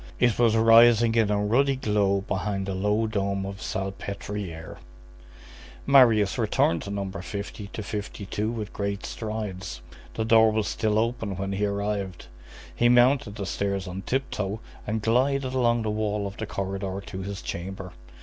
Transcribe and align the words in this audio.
It 0.19 0.39
was 0.39 0.55
rising 0.57 1.13
in 1.13 1.29
a 1.29 1.37
ruddy 1.39 1.75
glow 1.75 2.21
behind 2.21 2.65
the 2.65 2.73
low 2.73 3.05
dome 3.05 3.45
of 3.45 3.57
Salpêtrière. 3.61 4.77
Marius 5.85 6.39
returned 6.39 6.81
to 6.81 6.89
No. 6.89 7.07
50 7.11 7.67
52 7.71 8.49
with 8.51 8.73
great 8.73 9.05
strides. 9.05 9.81
The 10.15 10.25
door 10.25 10.51
was 10.53 10.67
still 10.67 10.97
open 10.97 11.35
when 11.37 11.51
he 11.51 11.67
arrived. 11.67 12.25
He 12.75 12.89
mounted 12.89 13.35
the 13.35 13.45
stairs 13.45 13.87
on 13.87 14.01
tip 14.01 14.31
toe 14.31 14.59
and 14.87 15.03
glided 15.03 15.53
along 15.53 15.83
the 15.83 15.91
wall 15.91 16.25
of 16.25 16.35
the 16.37 16.47
corridor 16.47 17.03
to 17.05 17.21
his 17.21 17.43
chamber. 17.43 17.93